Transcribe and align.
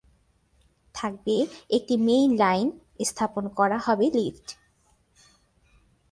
থাকবে 0.95 1.35
একটি 1.69 1.95
main 1.97 2.29
line, 2.37 2.67
স্থাপন 3.05 3.43
করা 3.49 3.77
হবে 3.77 4.05
লিফট। 4.13 4.47